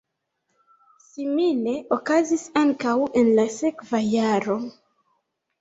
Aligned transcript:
Simile 1.07 1.75
okazis 1.97 2.45
ankaŭ 2.63 2.97
en 3.23 3.31
la 3.41 3.47
sekva 3.59 4.03
jaro. 4.17 4.57